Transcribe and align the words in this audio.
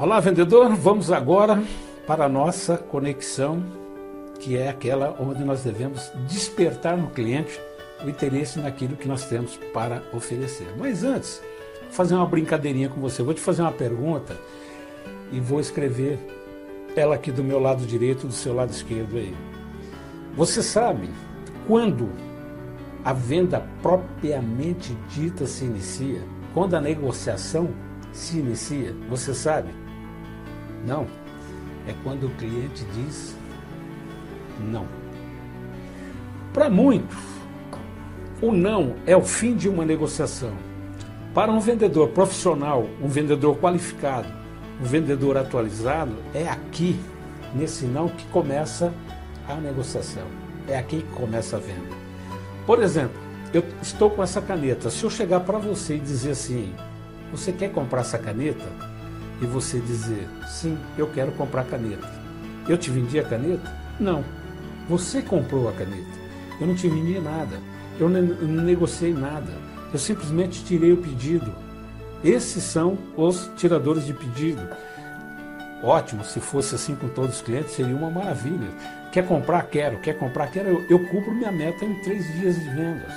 Olá, 0.00 0.20
vendedor. 0.20 0.76
Vamos 0.76 1.10
agora 1.10 1.60
para 2.06 2.26
a 2.26 2.28
nossa 2.28 2.78
conexão, 2.78 3.64
que 4.38 4.56
é 4.56 4.68
aquela 4.68 5.16
onde 5.18 5.42
nós 5.42 5.64
devemos 5.64 6.12
despertar 6.28 6.96
no 6.96 7.10
cliente 7.10 7.60
o 8.04 8.08
interesse 8.08 8.60
naquilo 8.60 8.96
que 8.96 9.08
nós 9.08 9.24
temos 9.24 9.58
para 9.74 10.04
oferecer. 10.12 10.68
Mas 10.78 11.02
antes, 11.02 11.42
vou 11.82 11.90
fazer 11.90 12.14
uma 12.14 12.26
brincadeirinha 12.26 12.88
com 12.88 13.00
você. 13.00 13.24
Vou 13.24 13.34
te 13.34 13.40
fazer 13.40 13.62
uma 13.62 13.72
pergunta 13.72 14.36
e 15.32 15.40
vou 15.40 15.58
escrever 15.58 16.16
ela 16.94 17.16
aqui 17.16 17.32
do 17.32 17.42
meu 17.42 17.58
lado 17.58 17.84
direito, 17.84 18.28
do 18.28 18.32
seu 18.32 18.54
lado 18.54 18.70
esquerdo 18.70 19.16
aí. 19.16 19.34
Você 20.36 20.62
sabe 20.62 21.10
quando 21.66 22.08
a 23.04 23.12
venda 23.12 23.66
propriamente 23.82 24.96
dita 25.08 25.44
se 25.44 25.64
inicia? 25.64 26.22
Quando 26.54 26.74
a 26.74 26.80
negociação 26.80 27.70
se 28.12 28.38
inicia? 28.38 28.94
Você 29.10 29.34
sabe? 29.34 29.87
Não. 30.88 31.06
É 31.86 31.94
quando 32.02 32.26
o 32.26 32.30
cliente 32.30 32.82
diz 32.94 33.36
não. 34.58 34.86
Para 36.52 36.70
muitos, 36.70 37.18
o 38.40 38.50
não 38.50 38.96
é 39.06 39.14
o 39.14 39.22
fim 39.22 39.54
de 39.54 39.68
uma 39.68 39.84
negociação. 39.84 40.52
Para 41.34 41.52
um 41.52 41.60
vendedor 41.60 42.08
profissional, 42.08 42.88
um 43.02 43.06
vendedor 43.06 43.58
qualificado, 43.58 44.28
um 44.80 44.84
vendedor 44.84 45.36
atualizado, 45.36 46.14
é 46.34 46.48
aqui, 46.48 46.98
nesse 47.54 47.84
não, 47.84 48.08
que 48.08 48.24
começa 48.28 48.92
a 49.46 49.54
negociação. 49.56 50.24
É 50.66 50.78
aqui 50.78 51.02
que 51.02 51.12
começa 51.14 51.56
a 51.56 51.60
venda. 51.60 51.96
Por 52.66 52.82
exemplo, 52.82 53.20
eu 53.52 53.62
estou 53.82 54.10
com 54.10 54.22
essa 54.22 54.40
caneta. 54.40 54.90
Se 54.90 55.04
eu 55.04 55.10
chegar 55.10 55.40
para 55.40 55.58
você 55.58 55.96
e 55.96 56.00
dizer 56.00 56.30
assim, 56.30 56.72
você 57.30 57.52
quer 57.52 57.70
comprar 57.70 58.00
essa 58.00 58.18
caneta? 58.18 58.97
E 59.40 59.46
você 59.46 59.78
dizer, 59.80 60.28
sim, 60.46 60.76
eu 60.96 61.06
quero 61.08 61.32
comprar 61.32 61.64
caneta. 61.64 62.08
Eu 62.68 62.76
te 62.76 62.90
vendi 62.90 63.18
a 63.18 63.24
caneta? 63.24 63.72
Não. 63.98 64.24
Você 64.88 65.22
comprou 65.22 65.68
a 65.68 65.72
caneta. 65.72 66.18
Eu 66.60 66.66
não 66.66 66.74
te 66.74 66.88
vendi 66.88 67.18
nada. 67.20 67.58
Eu 67.98 68.08
não 68.08 68.64
negociei 68.64 69.12
nada. 69.12 69.52
Eu 69.92 69.98
simplesmente 69.98 70.64
tirei 70.64 70.92
o 70.92 70.98
pedido. 70.98 71.52
Esses 72.22 72.64
são 72.64 72.98
os 73.16 73.50
tiradores 73.56 74.04
de 74.04 74.12
pedido. 74.12 74.62
Ótimo, 75.82 76.24
se 76.24 76.40
fosse 76.40 76.74
assim 76.74 76.96
com 76.96 77.08
todos 77.08 77.36
os 77.36 77.42
clientes, 77.42 77.72
seria 77.72 77.94
uma 77.94 78.10
maravilha. 78.10 78.68
Quer 79.12 79.26
comprar? 79.26 79.62
Quero. 79.62 80.00
Quer 80.00 80.18
comprar? 80.18 80.48
Quero. 80.48 80.68
Eu, 80.68 80.86
eu 80.90 81.06
cubro 81.06 81.34
minha 81.34 81.52
meta 81.52 81.84
em 81.84 81.94
três 82.02 82.26
dias 82.34 82.56
de 82.56 82.68
vendas. 82.70 83.12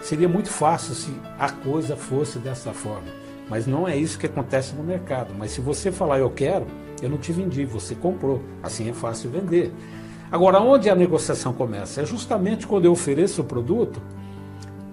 Seria 0.00 0.28
muito 0.28 0.48
fácil 0.48 0.94
se 0.94 1.12
a 1.38 1.50
coisa 1.50 1.96
fosse 1.96 2.38
dessa 2.38 2.72
forma. 2.72 3.27
Mas 3.48 3.66
não 3.66 3.88
é 3.88 3.96
isso 3.96 4.18
que 4.18 4.26
acontece 4.26 4.74
no 4.74 4.82
mercado. 4.82 5.34
Mas 5.36 5.52
se 5.52 5.60
você 5.60 5.90
falar 5.90 6.18
eu 6.18 6.30
quero, 6.30 6.66
eu 7.02 7.08
não 7.08 7.18
te 7.18 7.32
vendi, 7.32 7.64
você 7.64 7.94
comprou. 7.94 8.42
Assim 8.62 8.90
é 8.90 8.92
fácil 8.92 9.30
vender. 9.30 9.72
Agora, 10.30 10.60
onde 10.60 10.90
a 10.90 10.94
negociação 10.94 11.52
começa? 11.52 12.02
É 12.02 12.06
justamente 12.06 12.66
quando 12.66 12.84
eu 12.84 12.92
ofereço 12.92 13.40
o 13.40 13.44
produto. 13.44 14.00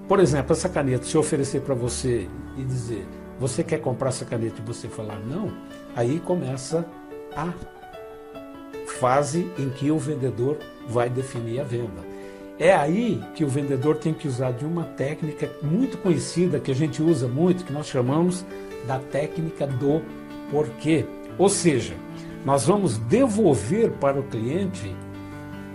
Por 0.08 0.20
exemplo, 0.20 0.54
essa 0.54 0.70
caneta, 0.70 1.04
se 1.04 1.16
eu 1.16 1.22
oferecer 1.22 1.62
para 1.62 1.76
você 1.76 2.30
e 2.58 2.64
dizer, 2.64 3.06
você 3.40 3.64
quer 3.64 3.80
comprar 3.80 4.10
essa 4.10 4.24
caneta 4.24 4.62
e 4.62 4.66
você 4.66 4.88
falar 4.88 5.20
não, 5.20 5.52
aí 5.96 6.20
começa 6.20 6.86
a 7.36 7.52
fase 9.00 9.52
em 9.58 9.70
que 9.70 9.92
o 9.92 9.98
vendedor 9.98 10.58
vai 10.88 11.10
definir 11.10 11.60
a 11.60 11.64
venda. 11.64 12.15
É 12.58 12.74
aí 12.74 13.22
que 13.36 13.44
o 13.44 13.50
vendedor 13.50 13.98
tem 13.98 14.14
que 14.14 14.28
usar 14.28 14.52
de 14.52 14.66
uma 14.66 14.84
técnica 14.84 15.52
muito 15.62 15.98
conhecida 15.98 16.60
que 16.60 16.72
a 16.72 16.76
gente 16.76 17.02
usa 17.02 17.28
muito, 17.28 17.66
que 17.66 17.74
nós 17.74 17.88
chamamos 17.88 18.46
da 18.88 18.98
técnica 18.98 19.68
do 19.68 20.02
porquê. 20.50 21.06
Ou 21.38 21.50
seja, 21.50 21.94
nós 22.46 22.66
vamos 22.66 22.98
devolver 22.98 23.92
para 23.92 24.20
o 24.20 24.24
cliente 24.24 24.96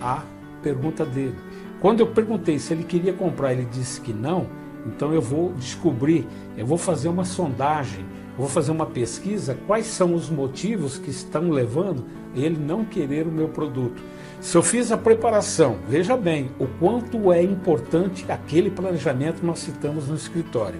a 0.01 0.23
pergunta 0.63 1.05
dele. 1.05 1.35
Quando 1.79 1.99
eu 1.99 2.07
perguntei 2.07 2.57
se 2.57 2.73
ele 2.73 2.83
queria 2.83 3.13
comprar, 3.13 3.53
ele 3.53 3.67
disse 3.71 4.01
que 4.01 4.13
não, 4.13 4.47
então 4.85 5.13
eu 5.13 5.21
vou 5.21 5.53
descobrir, 5.53 6.27
eu 6.57 6.65
vou 6.65 6.77
fazer 6.77 7.09
uma 7.09 7.25
sondagem, 7.25 8.05
vou 8.37 8.47
fazer 8.47 8.71
uma 8.71 8.85
pesquisa, 8.85 9.57
quais 9.67 9.85
são 9.85 10.13
os 10.13 10.29
motivos 10.29 10.97
que 10.97 11.09
estão 11.09 11.49
levando 11.49 12.05
ele 12.35 12.57
não 12.57 12.85
querer 12.85 13.27
o 13.27 13.31
meu 13.31 13.49
produto. 13.49 14.01
Se 14.39 14.57
eu 14.57 14.63
fiz 14.63 14.91
a 14.91 14.97
preparação, 14.97 15.77
veja 15.87 16.17
bem 16.17 16.49
o 16.57 16.65
quanto 16.65 17.31
é 17.31 17.43
importante 17.43 18.25
aquele 18.29 18.71
planejamento 18.71 19.41
que 19.41 19.45
nós 19.45 19.59
citamos 19.59 20.07
no 20.07 20.15
escritório. 20.15 20.79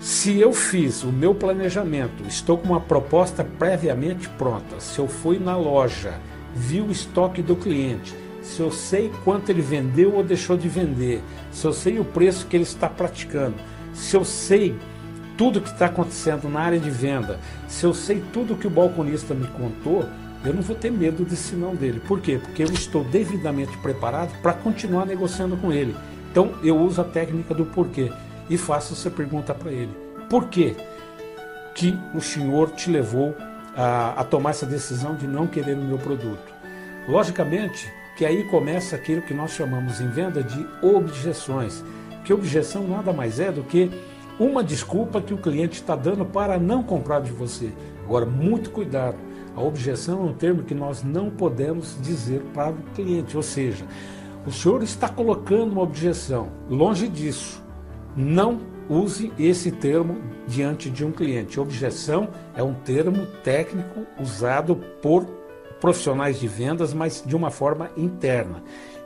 Se 0.00 0.38
eu 0.38 0.52
fiz 0.52 1.02
o 1.04 1.12
meu 1.12 1.34
planejamento, 1.34 2.24
estou 2.26 2.58
com 2.58 2.68
uma 2.68 2.80
proposta 2.80 3.44
previamente 3.44 4.28
pronta, 4.30 4.80
se 4.80 4.98
eu 4.98 5.06
fui 5.06 5.38
na 5.38 5.56
loja, 5.56 6.20
vi 6.54 6.80
o 6.80 6.90
estoque 6.90 7.40
do 7.40 7.56
cliente, 7.56 8.14
se 8.42 8.60
eu 8.60 8.70
sei 8.70 9.10
quanto 9.24 9.48
ele 9.48 9.62
vendeu 9.62 10.14
ou 10.14 10.22
deixou 10.22 10.56
de 10.56 10.68
vender, 10.68 11.22
se 11.50 11.66
eu 11.66 11.72
sei 11.72 11.98
o 11.98 12.04
preço 12.04 12.46
que 12.46 12.56
ele 12.56 12.64
está 12.64 12.88
praticando, 12.88 13.54
se 13.94 14.16
eu 14.16 14.24
sei 14.24 14.74
tudo 15.36 15.60
que 15.60 15.68
está 15.68 15.86
acontecendo 15.86 16.48
na 16.48 16.60
área 16.60 16.78
de 16.78 16.90
venda, 16.90 17.38
se 17.68 17.84
eu 17.84 17.92
sei 17.92 18.22
tudo 18.32 18.56
que 18.56 18.66
o 18.66 18.70
balconista 18.70 19.34
me 19.34 19.46
contou, 19.48 20.04
eu 20.44 20.52
não 20.52 20.62
vou 20.62 20.76
ter 20.76 20.90
medo 20.90 21.24
desse 21.24 21.54
não 21.54 21.74
dele. 21.74 22.00
Por 22.00 22.20
quê? 22.20 22.38
Porque 22.38 22.62
eu 22.62 22.72
estou 22.72 23.02
devidamente 23.02 23.76
preparado 23.78 24.30
para 24.42 24.52
continuar 24.52 25.06
negociando 25.06 25.56
com 25.56 25.72
ele. 25.72 25.96
Então 26.30 26.54
eu 26.62 26.76
uso 26.76 27.00
a 27.00 27.04
técnica 27.04 27.54
do 27.54 27.64
porquê 27.64 28.12
e 28.50 28.58
faço 28.58 28.92
essa 28.92 29.10
pergunta 29.10 29.54
para 29.54 29.72
ele. 29.72 29.92
Por 30.28 30.48
quê 30.48 30.76
que 31.74 31.98
o 32.14 32.20
senhor 32.20 32.70
te 32.72 32.90
levou 32.90 33.34
a, 33.76 34.20
a 34.20 34.24
tomar 34.24 34.50
essa 34.50 34.66
decisão 34.66 35.16
de 35.16 35.26
não 35.26 35.46
querer 35.46 35.76
o 35.76 35.82
meu 35.82 35.98
produto? 35.98 36.52
Logicamente 37.08 37.90
que 38.16 38.24
aí 38.24 38.44
começa 38.44 38.94
aquilo 38.94 39.22
que 39.22 39.34
nós 39.34 39.52
chamamos 39.52 40.00
em 40.00 40.08
venda 40.08 40.42
de 40.42 40.66
objeções. 40.82 41.84
Que 42.24 42.32
objeção 42.32 42.86
nada 42.86 43.12
mais 43.12 43.40
é 43.40 43.50
do 43.50 43.62
que 43.62 43.90
uma 44.38 44.62
desculpa 44.64 45.20
que 45.20 45.34
o 45.34 45.38
cliente 45.38 45.80
está 45.80 45.94
dando 45.94 46.24
para 46.24 46.58
não 46.58 46.82
comprar 46.82 47.20
de 47.20 47.30
você. 47.30 47.72
Agora, 48.04 48.26
muito 48.26 48.70
cuidado 48.70 49.16
a 49.56 49.62
objeção 49.62 50.20
é 50.20 50.30
um 50.30 50.32
termo 50.32 50.64
que 50.64 50.74
nós 50.74 51.04
não 51.04 51.30
podemos 51.30 51.96
dizer 52.02 52.40
para 52.52 52.72
o 52.72 52.82
cliente, 52.94 53.36
ou 53.36 53.42
seja, 53.42 53.84
o 54.44 54.50
senhor 54.50 54.82
está 54.82 55.08
colocando 55.08 55.72
uma 55.72 55.82
objeção. 55.82 56.48
Longe 56.68 57.08
disso. 57.08 57.62
Não 58.16 58.60
use 58.88 59.32
esse 59.38 59.70
termo 59.70 60.18
diante 60.46 60.90
de 60.90 61.04
um 61.04 61.12
cliente. 61.12 61.58
Objeção 61.58 62.28
é 62.54 62.62
um 62.62 62.74
termo 62.74 63.26
técnico 63.42 64.00
usado 64.20 64.76
por 65.00 65.24
profissionais 65.80 66.38
de 66.38 66.48
vendas, 66.48 66.92
mas 66.92 67.22
de 67.24 67.34
uma 67.34 67.50
forma 67.50 67.90
interna. 67.96 68.62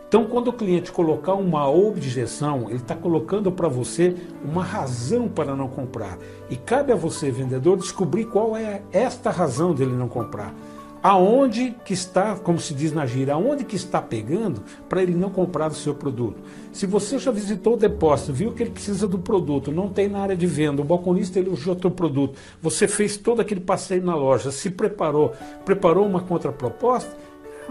Então, 0.08 0.24
quando 0.24 0.48
o 0.48 0.52
cliente 0.54 0.90
colocar 0.90 1.34
uma 1.34 1.68
objeção, 1.68 2.64
ele 2.70 2.76
está 2.76 2.94
colocando 2.94 3.52
para 3.52 3.68
você 3.68 4.16
uma 4.42 4.64
razão 4.64 5.28
para 5.28 5.54
não 5.54 5.68
comprar. 5.68 6.16
E 6.48 6.56
cabe 6.56 6.92
a 6.92 6.96
você, 6.96 7.30
vendedor, 7.30 7.76
descobrir 7.76 8.24
qual 8.24 8.56
é 8.56 8.80
esta 8.90 9.30
razão 9.30 9.74
dele 9.74 9.92
não 9.92 10.08
comprar. 10.08 10.54
Aonde 11.02 11.76
que 11.84 11.92
está, 11.92 12.36
como 12.36 12.58
se 12.58 12.72
diz 12.72 12.90
na 12.90 13.04
gira, 13.04 13.34
aonde 13.34 13.64
que 13.64 13.76
está 13.76 14.00
pegando 14.00 14.62
para 14.88 15.02
ele 15.02 15.14
não 15.14 15.28
comprar 15.28 15.70
o 15.70 15.74
seu 15.74 15.94
produto? 15.94 16.38
Se 16.72 16.86
você 16.86 17.18
já 17.18 17.30
visitou 17.30 17.74
o 17.74 17.76
depósito, 17.76 18.32
viu 18.32 18.52
que 18.52 18.62
ele 18.62 18.70
precisa 18.70 19.06
do 19.06 19.18
produto, 19.18 19.70
não 19.70 19.90
tem 19.90 20.08
na 20.08 20.20
área 20.20 20.36
de 20.36 20.46
venda, 20.46 20.80
o 20.80 20.84
balconista 20.86 21.38
ele 21.38 21.50
o 21.50 21.90
produto, 21.90 22.36
você 22.62 22.88
fez 22.88 23.16
todo 23.18 23.40
aquele 23.40 23.60
passeio 23.60 24.02
na 24.02 24.16
loja, 24.16 24.50
se 24.50 24.70
preparou, 24.70 25.34
preparou 25.64 26.04
uma 26.04 26.20
contraproposta, 26.20 27.14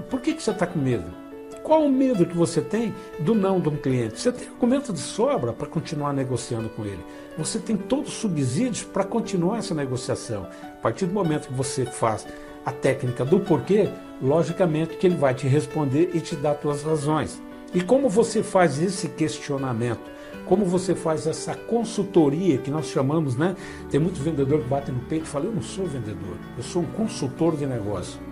por 0.10 0.22
que, 0.22 0.34
que 0.34 0.42
você 0.42 0.52
está 0.52 0.66
com 0.66 0.80
medo? 0.80 1.27
Qual 1.68 1.84
o 1.84 1.92
medo 1.92 2.26
que 2.26 2.34
você 2.34 2.62
tem 2.62 2.96
do 3.20 3.36
não 3.36 3.60
de 3.60 3.68
um 3.68 3.76
cliente? 3.76 4.22
Você 4.22 4.32
tem 4.32 4.48
argumento 4.48 4.94
de 4.94 5.02
sobra 5.02 5.52
para 5.52 5.68
continuar 5.68 6.14
negociando 6.14 6.70
com 6.70 6.86
ele. 6.86 7.04
Você 7.38 7.60
tem 7.60 7.76
todos 7.76 8.14
os 8.14 8.20
subsídios 8.20 8.84
para 8.84 9.04
continuar 9.04 9.58
essa 9.58 9.76
negociação. 9.76 10.48
A 10.64 10.82
partir 10.82 11.08
do 11.08 11.14
momento 11.14 11.50
que 11.50 11.54
você 11.54 11.86
faz 11.86 12.26
a 12.66 12.72
técnica 12.72 13.26
do 13.26 13.42
porquê, 13.42 13.90
logicamente 14.22 14.96
que 14.96 15.08
ele 15.08 15.18
vai 15.18 15.36
te 15.36 15.46
responder 15.46 16.12
e 16.14 16.22
te 16.22 16.38
dar 16.38 16.58
suas 16.62 16.84
razões. 16.84 17.42
E 17.74 17.82
como 17.82 18.08
você 18.08 18.42
faz 18.42 18.82
esse 18.82 19.10
questionamento? 19.10 20.10
Como 20.46 20.64
você 20.64 20.96
faz 20.96 21.28
essa 21.28 21.54
consultoria 21.54 22.60
que 22.60 22.72
nós 22.72 22.86
chamamos, 22.86 23.36
né? 23.36 23.58
Tem 23.90 24.00
muito 24.00 24.22
vendedor 24.22 24.62
que 24.62 24.70
bate 24.70 24.90
no 24.90 25.02
peito 25.02 25.26
e 25.26 25.28
fala: 25.28 25.44
Eu 25.44 25.52
não 25.52 25.62
sou 25.62 25.86
vendedor, 25.86 26.38
eu 26.56 26.64
sou 26.64 26.84
um 26.84 26.86
consultor 26.86 27.58
de 27.58 27.66
negócio. 27.66 28.27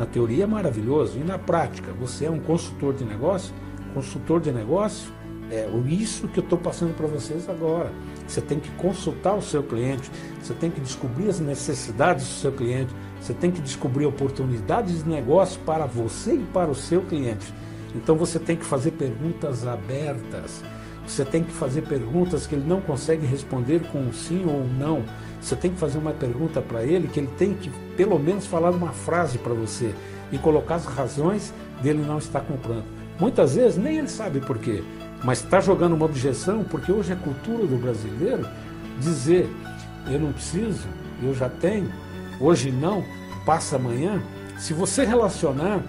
Na 0.00 0.06
teoria 0.06 0.44
é 0.44 0.46
maravilhoso 0.46 1.18
e 1.18 1.22
na 1.22 1.38
prática, 1.38 1.92
você 1.92 2.24
é 2.24 2.30
um 2.30 2.40
consultor 2.40 2.94
de 2.94 3.04
negócio? 3.04 3.54
Consultor 3.92 4.40
de 4.40 4.50
negócio 4.50 5.12
é 5.50 5.68
isso 5.86 6.26
que 6.26 6.40
eu 6.40 6.42
estou 6.42 6.58
passando 6.58 6.96
para 6.96 7.06
vocês 7.06 7.46
agora. 7.50 7.92
Você 8.26 8.40
tem 8.40 8.58
que 8.58 8.70
consultar 8.76 9.34
o 9.34 9.42
seu 9.42 9.62
cliente, 9.62 10.10
você 10.40 10.54
tem 10.54 10.70
que 10.70 10.80
descobrir 10.80 11.28
as 11.28 11.38
necessidades 11.38 12.26
do 12.26 12.32
seu 12.32 12.50
cliente, 12.50 12.94
você 13.20 13.34
tem 13.34 13.50
que 13.50 13.60
descobrir 13.60 14.06
oportunidades 14.06 15.04
de 15.04 15.10
negócio 15.10 15.60
para 15.66 15.84
você 15.84 16.32
e 16.32 16.46
para 16.50 16.70
o 16.70 16.74
seu 16.74 17.02
cliente. 17.02 17.52
Então 17.94 18.16
você 18.16 18.38
tem 18.38 18.56
que 18.56 18.64
fazer 18.64 18.92
perguntas 18.92 19.66
abertas. 19.66 20.64
Você 21.06 21.24
tem 21.24 21.42
que 21.42 21.52
fazer 21.52 21.82
perguntas 21.82 22.46
que 22.46 22.54
ele 22.54 22.66
não 22.66 22.80
consegue 22.80 23.26
responder 23.26 23.80
com 23.90 23.98
um 23.98 24.12
sim 24.12 24.44
ou 24.46 24.62
um 24.62 24.68
não. 24.78 25.02
Você 25.40 25.56
tem 25.56 25.70
que 25.72 25.78
fazer 25.78 25.98
uma 25.98 26.12
pergunta 26.12 26.60
para 26.60 26.84
ele 26.84 27.08
que 27.08 27.20
ele 27.20 27.30
tem 27.38 27.54
que, 27.54 27.70
pelo 27.96 28.18
menos, 28.18 28.46
falar 28.46 28.70
uma 28.70 28.92
frase 28.92 29.38
para 29.38 29.54
você 29.54 29.94
e 30.30 30.38
colocar 30.38 30.76
as 30.76 30.86
razões 30.86 31.52
dele 31.82 32.04
não 32.06 32.18
estar 32.18 32.40
comprando. 32.40 32.84
Muitas 33.18 33.54
vezes 33.54 33.76
nem 33.76 33.98
ele 33.98 34.08
sabe 34.08 34.40
por 34.40 34.58
quê, 34.58 34.82
mas 35.24 35.42
está 35.42 35.60
jogando 35.60 35.94
uma 35.94 36.04
objeção 36.04 36.64
porque 36.64 36.92
hoje 36.92 37.12
é 37.12 37.16
cultura 37.16 37.66
do 37.66 37.76
brasileiro 37.76 38.46
dizer 38.98 39.48
eu 40.06 40.18
não 40.18 40.32
preciso, 40.32 40.88
eu 41.22 41.34
já 41.34 41.48
tenho, 41.48 41.92
hoje 42.40 42.70
não, 42.70 43.04
passa 43.44 43.76
amanhã. 43.76 44.22
Se 44.58 44.72
você 44.72 45.04
relacionar 45.04 45.82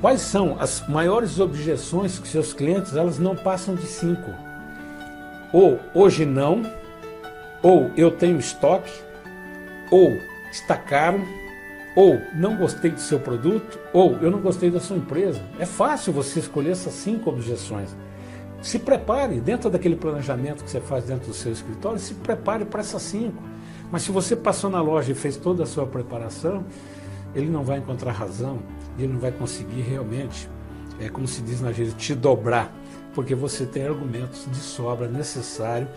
quais 0.00 0.20
são 0.20 0.56
as 0.58 0.86
maiores 0.88 1.38
objeções 1.38 2.18
que 2.18 2.26
seus 2.26 2.52
clientes, 2.52 2.96
elas 2.96 3.18
não 3.18 3.36
passam 3.36 3.74
de 3.74 3.86
cinco. 3.86 4.30
Ou 5.52 5.78
hoje 5.94 6.24
não, 6.24 6.62
ou 7.62 7.90
eu 7.96 8.10
tenho 8.10 8.38
estoque, 8.38 8.90
ou 9.90 10.18
está 10.50 10.76
caro, 10.76 11.20
ou 11.94 12.20
não 12.34 12.56
gostei 12.56 12.90
do 12.90 13.00
seu 13.00 13.18
produto, 13.18 13.78
ou 13.92 14.16
eu 14.22 14.30
não 14.30 14.40
gostei 14.40 14.70
da 14.70 14.80
sua 14.80 14.96
empresa. 14.96 15.40
É 15.58 15.66
fácil 15.66 16.12
você 16.12 16.38
escolher 16.38 16.70
essas 16.70 16.94
cinco 16.94 17.28
objeções. 17.28 17.94
Se 18.62 18.78
prepare, 18.78 19.40
dentro 19.40 19.68
daquele 19.70 19.96
planejamento 19.96 20.62
que 20.62 20.70
você 20.70 20.80
faz 20.80 21.04
dentro 21.04 21.28
do 21.28 21.34
seu 21.34 21.50
escritório, 21.50 21.98
se 21.98 22.14
prepare 22.14 22.64
para 22.64 22.80
essas 22.80 23.02
cinco. 23.02 23.42
Mas 23.90 24.02
se 24.02 24.12
você 24.12 24.36
passou 24.36 24.70
na 24.70 24.80
loja 24.80 25.12
e 25.12 25.14
fez 25.14 25.36
toda 25.36 25.64
a 25.64 25.66
sua 25.66 25.86
preparação, 25.86 26.64
ele 27.34 27.48
não 27.48 27.62
vai 27.64 27.78
encontrar 27.78 28.12
razão, 28.12 28.60
ele 28.98 29.12
não 29.12 29.20
vai 29.20 29.32
conseguir 29.32 29.82
realmente, 29.82 30.48
é 30.98 31.08
como 31.08 31.26
se 31.26 31.42
diz 31.42 31.60
na 31.60 31.72
gíria, 31.72 31.92
te 31.92 32.14
dobrar, 32.14 32.72
porque 33.14 33.34
você 33.34 33.64
tem 33.66 33.86
argumentos 33.86 34.46
de 34.50 34.58
sobra 34.58 35.08
necessário, 35.08 35.88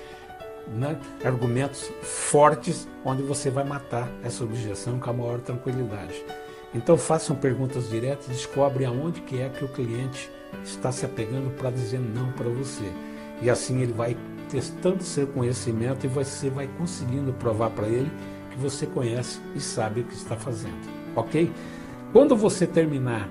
né? 0.67 0.97
argumentos 1.23 1.91
fortes, 2.01 2.87
onde 3.03 3.21
você 3.21 3.49
vai 3.49 3.63
matar 3.63 4.09
essa 4.23 4.43
objeção 4.43 4.99
com 4.99 5.09
a 5.09 5.13
maior 5.13 5.39
tranquilidade. 5.39 6.23
Então 6.73 6.97
façam 6.97 7.35
perguntas 7.35 7.89
diretas, 7.89 8.27
descobre 8.27 8.85
aonde 8.85 9.21
que 9.21 9.41
é 9.41 9.49
que 9.49 9.63
o 9.63 9.67
cliente 9.67 10.29
está 10.63 10.91
se 10.91 11.05
apegando 11.05 11.51
para 11.51 11.69
dizer 11.69 11.99
não 11.99 12.31
para 12.31 12.49
você. 12.49 12.91
E 13.41 13.49
assim 13.49 13.81
ele 13.81 13.93
vai 13.93 14.17
testando 14.49 15.03
seu 15.03 15.27
conhecimento 15.27 16.05
e 16.05 16.09
você 16.09 16.49
vai 16.49 16.67
conseguindo 16.77 17.33
provar 17.33 17.69
para 17.71 17.87
ele 17.87 18.11
que 18.51 18.57
você 18.57 18.85
conhece 18.85 19.39
e 19.55 19.59
sabe 19.59 20.01
o 20.01 20.03
que 20.03 20.13
está 20.13 20.35
fazendo. 20.35 21.02
Ok? 21.15 21.51
Quando 22.11 22.35
você 22.35 22.67
terminar 22.67 23.29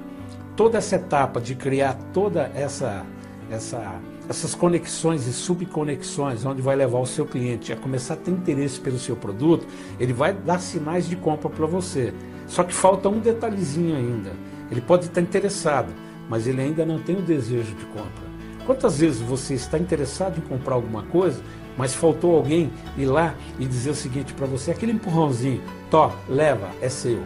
toda 0.56 0.79
essa 0.79 0.96
etapa 0.96 1.40
de 1.40 1.55
criar 1.55 1.94
toda 2.12 2.50
essa, 2.55 3.05
essa, 3.50 4.00
essas 4.29 4.55
conexões 4.55 5.26
e 5.26 5.32
subconexões, 5.32 6.44
onde 6.44 6.61
vai 6.61 6.76
levar 6.76 6.99
o 6.99 7.06
seu 7.06 7.26
cliente 7.26 7.73
a 7.73 7.76
começar 7.76 8.14
a 8.14 8.17
ter 8.17 8.31
interesse 8.31 8.81
pelo 8.81 8.99
seu 8.99 9.17
produto, 9.17 9.67
ele 9.99 10.12
vai 10.12 10.32
dar 10.32 10.58
sinais 10.58 11.08
de 11.08 11.17
compra 11.17 11.49
para 11.49 11.67
você. 11.67 12.12
Só 12.46 12.64
que 12.64 12.75
falta 12.75 13.08
um 13.08 13.19
detalhezinho 13.19 13.96
ainda. 13.96 14.32
Ele 14.70 14.81
pode 14.81 15.06
estar 15.06 15.20
interessado, 15.20 15.93
mas 16.29 16.46
ele 16.46 16.61
ainda 16.61 16.84
não 16.84 16.99
tem 16.99 17.17
o 17.17 17.23
desejo 17.23 17.75
de 17.75 17.84
compra. 17.87 18.32
Quantas 18.67 18.99
vezes 18.99 19.20
você 19.20 19.55
está 19.55 19.79
interessado 19.79 20.38
em 20.38 20.40
comprar 20.43 20.75
alguma 20.75 21.02
coisa, 21.05 21.43
mas 21.76 21.94
faltou 21.94 22.37
alguém 22.37 22.70
ir 22.96 23.06
lá 23.06 23.34
e 23.58 23.64
dizer 23.64 23.90
o 23.90 23.94
seguinte 23.94 24.32
para 24.34 24.46
você, 24.46 24.70
aquele 24.70 24.93
empurrãozinho, 24.93 25.61
to, 25.90 26.12
leva, 26.29 26.69
é 26.81 26.88
seu. 26.88 27.23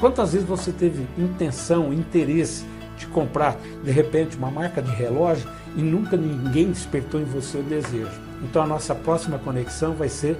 Quantas 0.00 0.32
vezes 0.32 0.46
você 0.46 0.70
teve 0.70 1.06
intenção, 1.18 1.92
interesse 1.92 2.64
de 2.96 3.06
comprar, 3.06 3.56
de 3.82 3.90
repente, 3.90 4.36
uma 4.36 4.50
marca 4.50 4.80
de 4.80 4.90
relógio 4.90 5.48
e 5.76 5.82
nunca 5.82 6.16
ninguém 6.16 6.70
despertou 6.70 7.20
em 7.20 7.24
você 7.24 7.58
o 7.58 7.62
desejo? 7.62 8.20
Então 8.42 8.62
a 8.62 8.66
nossa 8.66 8.94
próxima 8.94 9.38
conexão 9.38 9.94
vai 9.94 10.08
ser 10.08 10.36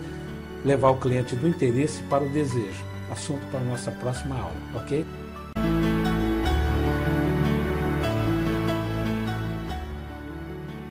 levar 0.64 0.90
o 0.90 0.96
cliente 0.96 1.34
do 1.34 1.48
interesse 1.48 2.02
para 2.04 2.24
o 2.24 2.28
desejo. 2.28 2.84
Assunto 3.10 3.44
para 3.50 3.60
a 3.60 3.64
nossa 3.64 3.90
próxima 3.90 4.36
aula, 4.36 4.56
ok? 4.74 5.04